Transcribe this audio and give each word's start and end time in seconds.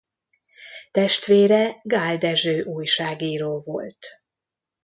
Testvére 0.91 1.79
Gál 1.83 2.17
Dezső 2.17 2.63
újságíró 2.63 3.61
volt. 3.61 4.05